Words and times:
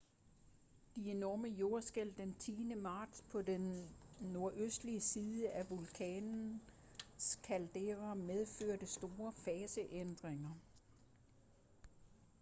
de 0.95 1.11
enorme 1.11 1.47
jordskælv 1.47 2.13
den 2.17 2.35
10. 2.39 2.73
marts 2.75 3.23
på 3.31 3.41
den 3.41 3.89
nordøstlige 4.21 4.99
side 5.01 5.49
af 5.49 5.69
vulkanens 5.69 7.39
caldera 7.43 8.13
medførte 8.13 8.85
store 8.87 9.33
faseændringer 9.33 10.51